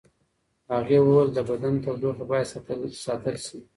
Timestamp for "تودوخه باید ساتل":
1.83-3.35